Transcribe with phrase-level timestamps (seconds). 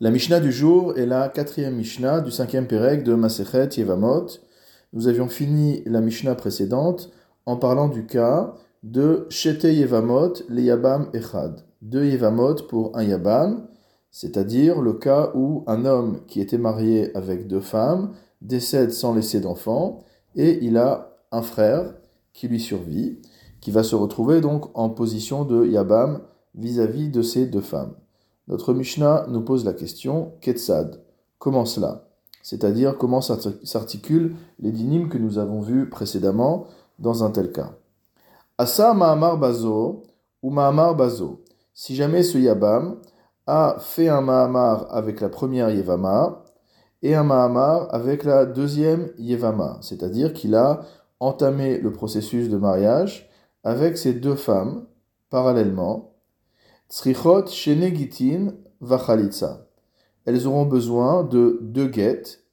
[0.00, 4.26] La Mishnah du jour est la quatrième Mishnah du cinquième Pérec de Masechet Yevamot.
[4.92, 7.10] Nous avions fini la Mishnah précédente
[7.46, 11.64] en parlant du cas de Shete Yevamot le Yabam Echad.
[11.82, 13.66] Deux Yevamot pour un Yabam,
[14.12, 19.40] c'est-à-dire le cas où un homme qui était marié avec deux femmes décède sans laisser
[19.40, 20.04] d'enfant
[20.36, 21.92] et il a un frère
[22.34, 23.18] qui lui survit,
[23.60, 26.20] qui va se retrouver donc en position de Yabam
[26.54, 27.96] vis-à-vis de ces deux femmes.
[28.48, 31.02] Notre Mishnah nous pose la question Ketsad,
[31.38, 32.08] comment cela?
[32.42, 36.66] C'est-à-dire comment s'articulent les dynimes que nous avons vus précédemment
[36.98, 37.72] dans un tel cas?
[38.56, 40.04] Asa Mahamar Bazo
[40.42, 41.44] ou Mahamar Bazo?
[41.74, 42.96] Si jamais ce Yabam
[43.46, 46.44] a fait un Mahamar avec la première Yevama
[47.02, 50.80] et un Mahamar avec la deuxième Yevama, c'est-à-dire qu'il a
[51.20, 53.28] entamé le processus de mariage
[53.62, 54.86] avec ces deux femmes
[55.28, 56.14] parallèlement
[56.90, 59.66] Shenegitin vachalitza.
[60.24, 62.44] Elles auront besoin de deux guettes,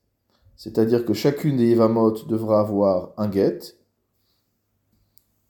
[0.55, 3.59] c'est-à-dire que chacune des Yevamot devra avoir un guet.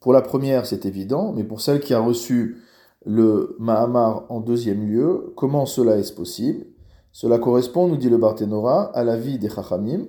[0.00, 2.62] Pour la première, c'est évident, mais pour celle qui a reçu
[3.04, 6.66] le Mahamar en deuxième lieu, comment cela est possible?
[7.12, 10.06] Cela correspond, nous dit le Barthénora, à la vie des Chachamim,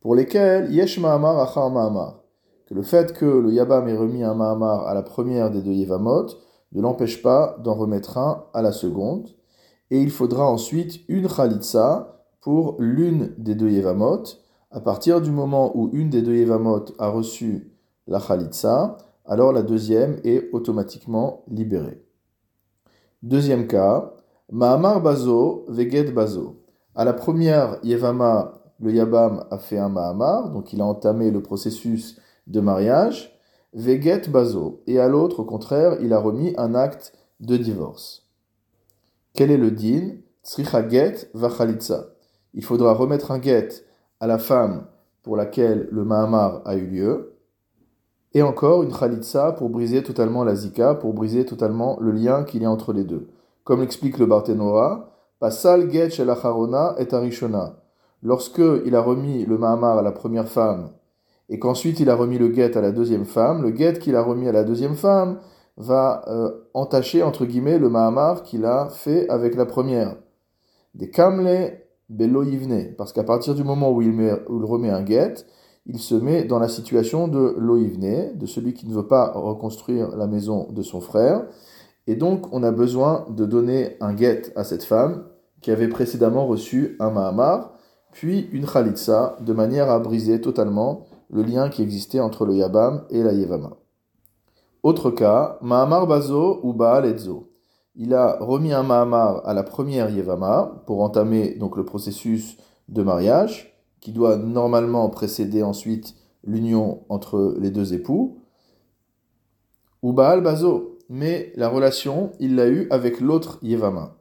[0.00, 2.22] pour lesquels Yesh Mahamar achar Mahamar.
[2.66, 5.72] Que le fait que le Yabam ait remis un Mahamar à la première des deux
[5.72, 6.26] Yevamot
[6.76, 9.30] ne l'empêche pas d'en remettre un à la seconde.
[9.90, 14.22] Et il faudra ensuite une Khalitsa pour l'une des deux Yevamot.
[14.70, 17.72] À partir du moment où une des deux Yevamot a reçu
[18.06, 22.04] la Khalitsa, alors la deuxième est automatiquement libérée.
[23.22, 24.12] Deuxième cas,
[24.52, 26.62] Mahamar Bazo, Veged Bazo.
[26.94, 31.42] À la première Yevama, le Yabam a fait un Mahamar, donc il a entamé le
[31.42, 33.35] processus de mariage.
[33.76, 38.26] Veget bazo, et à l'autre, au contraire, il a remis un acte de divorce.
[39.34, 40.14] Quel est le din?
[40.42, 42.06] Tzricha get vachalitza.
[42.54, 43.68] Il faudra remettre un get
[44.18, 44.86] à la femme
[45.22, 47.34] pour laquelle le Mahamar a eu lieu,
[48.32, 52.62] et encore une khalitza pour briser totalement la zika, pour briser totalement le lien qu'il
[52.62, 53.28] y a entre les deux.
[53.64, 57.76] Comme l'explique le Barthénora, Pasal get shel et arishona.
[58.22, 60.92] Lorsque il a remis le Mahamar à la première femme
[61.48, 64.22] et qu'ensuite il a remis le guet à la deuxième femme, le guet qu'il a
[64.22, 65.38] remis à la deuxième femme
[65.76, 70.16] va euh, entacher, entre guillemets, le Mahamar qu'il a fait avec la première.
[70.94, 72.44] Des kamle belo
[72.96, 75.34] parce qu'à partir du moment où il, met, où il remet un guet,
[75.86, 80.16] il se met dans la situation de loivne, de celui qui ne veut pas reconstruire
[80.16, 81.46] la maison de son frère.
[82.06, 85.24] Et donc, on a besoin de donner un guet à cette femme
[85.60, 87.72] qui avait précédemment reçu un Mahamar,
[88.12, 93.04] puis une Khalitsa, de manière à briser totalement le lien qui existait entre le Yabam
[93.10, 93.76] et la Yevama.
[94.82, 97.50] Autre cas, Mahamar Bazo ou Baal Etzo.
[97.96, 102.56] Il a remis un Mahamar à la première Yevama pour entamer donc le processus
[102.88, 106.14] de mariage qui doit normalement précéder ensuite
[106.44, 108.38] l'union entre les deux époux.
[110.02, 110.98] Ou Baal Bazo.
[111.08, 114.16] Mais la relation, il l'a eue avec l'autre Yevama.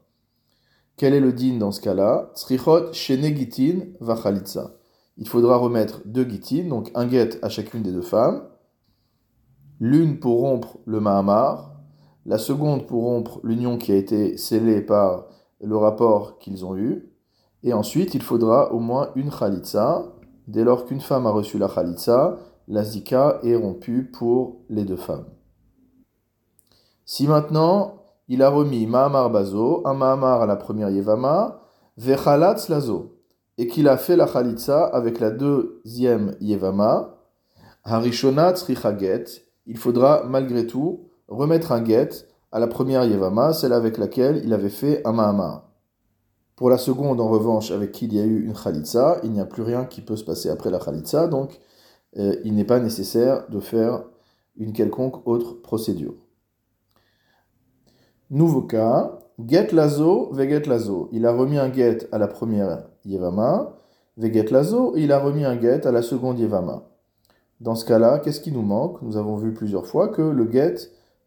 [0.98, 2.32] Quel est le din dans ce cas-là?
[2.36, 4.76] Srichot Shenegitin Vachalitza
[5.18, 8.44] il faudra remettre deux guitines, donc un guet à chacune des deux femmes,
[9.80, 11.74] l'une pour rompre le Mahamar,
[12.26, 15.28] la seconde pour rompre l'union qui a été scellée par
[15.62, 17.12] le rapport qu'ils ont eu,
[17.64, 20.12] et ensuite il faudra au moins une Khalitsa.
[20.48, 22.38] Dès lors qu'une femme a reçu la Khalitsa,
[22.68, 25.26] la Zika est rompue pour les deux femmes.
[27.06, 31.62] Si maintenant il a remis Mahamar Bazo, un Mahamar à la première Yevama,
[31.98, 33.20] Vechalatz Lazo,
[33.58, 37.18] et qu'il a fait la chalitza avec la deuxième yevama,
[37.84, 38.54] harishona
[39.00, 39.26] get,
[39.66, 42.10] il faudra malgré tout remettre un get
[42.52, 45.70] à la première yevama, celle avec laquelle il avait fait un mahama.
[46.56, 49.42] Pour la seconde, en revanche, avec qui il y a eu une chalitza, il n'y
[49.42, 51.60] a plus rien qui peut se passer après la chalitza, donc
[52.18, 54.04] euh, il n'est pas nécessaire de faire
[54.56, 56.16] une quelconque autre procédure.
[58.30, 61.10] Nouveau cas, get lazo, veget lazo.
[61.12, 63.76] Il a remis un get à la première Yevama,
[64.18, 66.84] Veget Lazo, il a remis un get à la seconde Yevama.
[67.60, 69.02] Dans ce cas-là, qu'est-ce qui nous manque?
[69.02, 70.76] Nous avons vu plusieurs fois que le get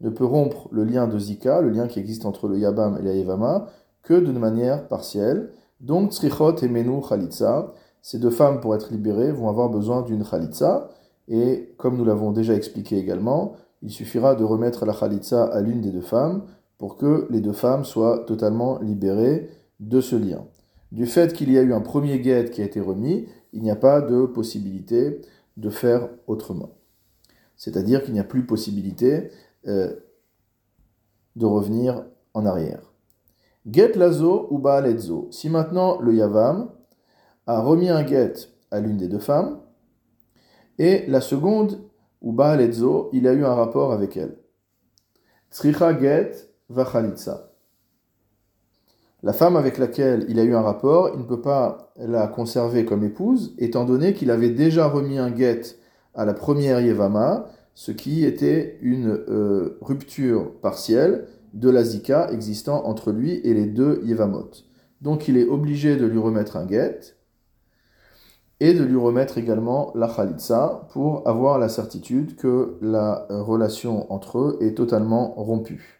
[0.01, 3.03] ne peut rompre le lien de Zika, le lien qui existe entre le Yabam et
[3.03, 3.67] la Yevama,
[4.01, 5.51] que d'une manière partielle.
[5.81, 10.23] Donc, Tzrichot et Menu Khalitsa, ces deux femmes, pour être libérées, vont avoir besoin d'une
[10.23, 10.89] Khalitsa.
[11.27, 13.53] Et comme nous l'avons déjà expliqué également,
[13.83, 16.41] il suffira de remettre la Khalitsa à l'une des deux femmes
[16.79, 20.43] pour que les deux femmes soient totalement libérées de ce lien
[20.91, 23.71] du fait qu'il y a eu un premier guet qui a été remis, il n'y
[23.71, 25.21] a pas de possibilité
[25.57, 26.71] de faire autrement.
[27.57, 29.29] C'est-à-dire qu'il n'y a plus possibilité
[29.67, 29.93] euh,
[31.35, 32.93] de revenir en arrière.
[33.69, 35.27] Get lazo ou baaletzo.
[35.31, 36.71] Si maintenant le yavam
[37.45, 38.33] a remis un get
[38.71, 39.59] à l'une des deux femmes,
[40.77, 41.81] et la seconde,
[42.21, 44.37] ou baaletzo, il a eu un rapport avec elle.
[45.51, 46.48] Tzricha get
[49.21, 52.85] La femme avec laquelle il a eu un rapport, il ne peut pas la conserver
[52.85, 55.61] comme épouse, étant donné qu'il avait déjà remis un get
[56.15, 62.85] à la première Yevama, ce qui était une euh, rupture partielle de la zika existant
[62.85, 64.51] entre lui et les deux Yevamot.
[65.01, 67.15] Donc il est obligé de lui remettre un get
[68.59, 74.39] et de lui remettre également la khalitsa pour avoir la certitude que la relation entre
[74.39, 75.98] eux est totalement rompue.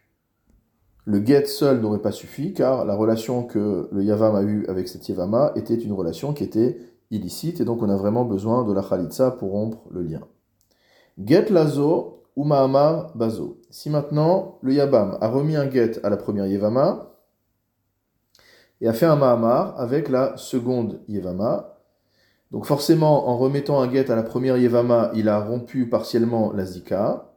[1.10, 4.88] Le get seul n'aurait pas suffi car la relation que le Yavam a eue avec
[4.88, 6.78] cette Yavama était une relation qui était
[7.10, 10.22] illicite et donc on a vraiment besoin de la Khalitsa pour rompre le lien.
[11.18, 13.60] Get lazo ou Mahamar bazo.
[13.72, 17.16] Si maintenant le Yabam a remis un get à la première Yevama
[18.80, 21.80] et a fait un Mahamar avec la seconde Yevama,
[22.52, 26.66] donc forcément en remettant un get à la première Yevama, il a rompu partiellement la
[26.66, 27.34] Zika,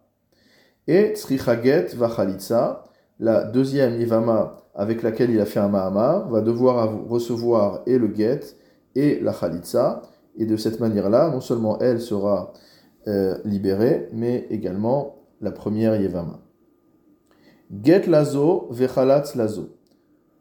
[0.86, 2.84] et Tzricha get va Khalitsa,
[3.22, 8.12] la deuxième Ivama avec laquelle il a fait un Mahama va devoir recevoir et le
[8.12, 8.40] get
[8.96, 10.02] et la Khalitsa.
[10.36, 12.52] Et de cette manière-là, non seulement elle sera
[13.06, 16.40] euh, libérée, mais également la première Yevama.
[17.82, 19.76] Get lazo vechalatz lazo.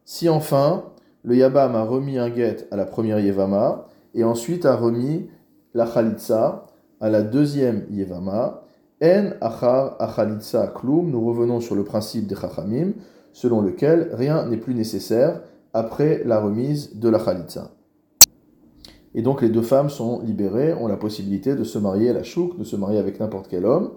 [0.03, 0.85] Si enfin
[1.23, 3.85] le Yabam a remis un get à la première Yevama
[4.15, 5.29] et ensuite a remis
[5.75, 6.65] la Khalitsa
[6.99, 8.60] à la deuxième Yevama,
[9.01, 12.93] en achar achalitza klum, nous revenons sur le principe des chachamim,
[13.33, 15.41] selon lequel rien n'est plus nécessaire
[15.73, 17.71] après la remise de la chalitza.
[19.13, 22.23] Et donc les deux femmes sont libérées, ont la possibilité de se marier à la
[22.23, 23.91] chouk, de se marier avec n'importe quel homme,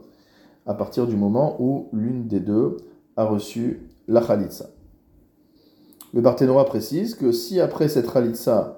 [0.66, 2.78] à partir du moment où l'une des deux
[3.16, 4.70] a reçu la chalitza.
[6.12, 8.74] Le Barthénois précise que si après cette chalitza,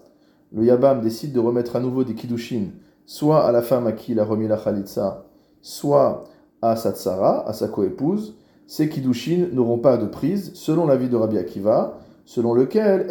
[0.53, 2.71] le Yabam décide de remettre à nouveau des kiddushin,
[3.05, 5.26] soit à la femme à qui il a remis la chalitza,
[5.67, 6.23] soit
[6.63, 8.37] à sa tsara, à sa coépouse,
[8.69, 13.09] ces kiddushin n'auront pas de prise, selon l'avis de Rabbi Akiva, selon lequel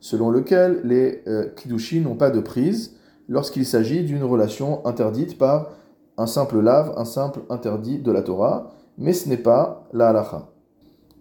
[0.00, 2.96] selon lequel les euh, kiddushin n'ont pas de prise
[3.28, 5.70] lorsqu'il s'agit d'une relation interdite par
[6.16, 10.48] un simple lave, un simple interdit de la Torah, mais ce n'est pas la halacha.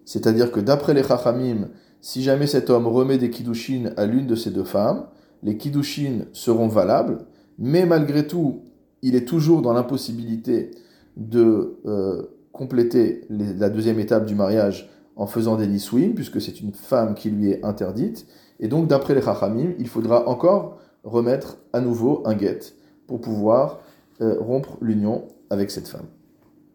[0.06, 1.70] C'est-à-dire que d'après les chachamim,
[2.02, 5.06] si jamais cet homme remet des kiddushin à l'une de ces deux femmes,
[5.44, 7.20] les kiddushin seront valables,
[7.60, 8.64] mais malgré tout,
[9.02, 10.72] il est toujours dans l'impossibilité
[11.16, 16.74] de euh, compléter la deuxième étape du mariage en faisant des nisouim, puisque c'est une
[16.74, 18.28] femme qui lui est interdite.
[18.60, 22.60] Et donc, d'après les Chachamim, il faudra encore remettre à nouveau un guet
[23.08, 23.80] pour pouvoir
[24.22, 26.06] euh, rompre l'union avec cette femme.